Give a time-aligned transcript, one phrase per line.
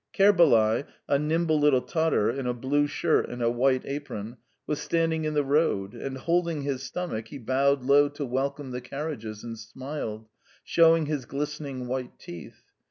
[0.15, 5.25] Kerbalay, a nimble little Tatar in a blue shirt and a white apron, was standing
[5.25, 9.59] in the road, and, holding his stomach, he bowed low to welcome the carriages, and
[9.59, 10.27] smiled,
[10.63, 12.63] showing his glistening white teeth.